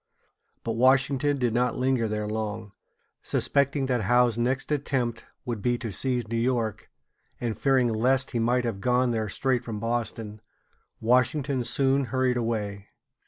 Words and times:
But 0.63 0.71
Washington 0.71 1.37
did 1.37 1.53
not 1.53 1.77
linger 1.77 2.07
there 2.07 2.25
long. 2.25 2.71
Suspecting 3.21 3.85
that 3.85 4.01
Howe's 4.01 4.35
next 4.35 4.71
attempt 4.71 5.25
would 5.45 5.61
be 5.61 5.77
to 5.77 5.91
seize 5.91 6.27
New 6.27 6.39
York, 6.39 6.89
and 7.39 7.55
fearing 7.55 7.87
lest 7.87 8.31
he 8.31 8.39
might 8.39 8.65
have 8.65 8.81
gone 8.81 9.11
there 9.11 9.29
straight 9.29 9.63
from 9.63 9.79
Boston, 9.79 10.41
Washington 10.99 11.63
soon 11.63 12.05
hurried 12.05 12.35
away. 12.37 12.87